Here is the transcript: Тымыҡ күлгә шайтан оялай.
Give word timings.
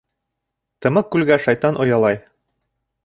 Тымыҡ 0.85 1.11
күлгә 1.15 1.39
шайтан 1.45 1.77
оялай. 1.85 2.21